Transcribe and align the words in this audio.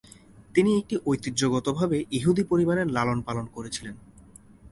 তিনি 0.55 0.71
একটি 0.77 0.95
ঐতিহ্যগতভাবে 1.05 1.97
ইহুদি 2.11 2.43
পরিবারে 2.43 2.81
লালন-পালন 2.85 3.45
করেছিলেন। 3.47 3.95